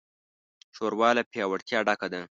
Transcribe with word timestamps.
ښوروا 0.75 1.09
له 1.17 1.23
پیاوړتیا 1.31 1.79
ډکه 1.87 2.07
ده. 2.13 2.21